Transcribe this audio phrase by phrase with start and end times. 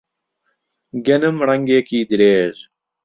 [1.05, 2.57] گەنم ڕەنگێکی درێژ